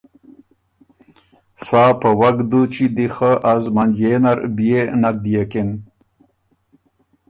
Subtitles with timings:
[1.65, 5.69] سا په وک دُوچی دی خه از منجيې نر بيې نک دئېکِن۔